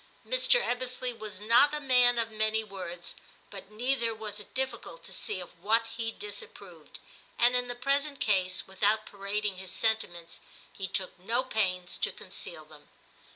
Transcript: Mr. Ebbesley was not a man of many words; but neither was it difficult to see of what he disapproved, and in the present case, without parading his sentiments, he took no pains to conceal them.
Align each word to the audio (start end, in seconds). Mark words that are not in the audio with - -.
Mr. 0.27 0.59
Ebbesley 0.59 1.13
was 1.13 1.39
not 1.39 1.75
a 1.75 1.79
man 1.79 2.17
of 2.17 2.31
many 2.31 2.63
words; 2.63 3.13
but 3.51 3.69
neither 3.69 4.15
was 4.15 4.39
it 4.39 4.51
difficult 4.55 5.03
to 5.03 5.13
see 5.13 5.39
of 5.39 5.53
what 5.61 5.85
he 5.95 6.11
disapproved, 6.11 6.97
and 7.37 7.55
in 7.55 7.67
the 7.67 7.75
present 7.75 8.19
case, 8.19 8.65
without 8.65 9.05
parading 9.05 9.57
his 9.57 9.69
sentiments, 9.69 10.39
he 10.73 10.87
took 10.87 11.19
no 11.19 11.43
pains 11.43 11.99
to 11.99 12.11
conceal 12.11 12.65
them. 12.65 12.89